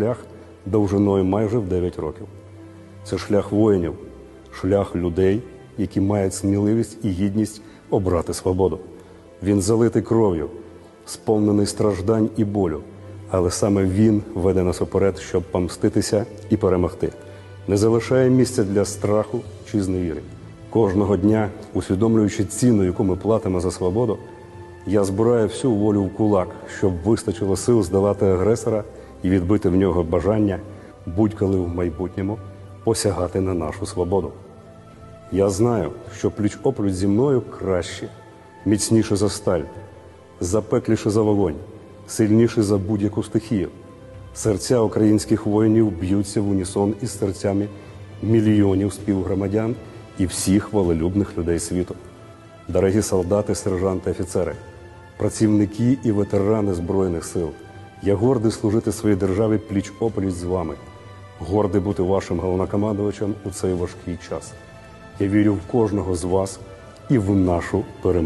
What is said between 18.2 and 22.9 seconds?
місця для страху чи зневіри. Кожного дня, усвідомлюючи ціну,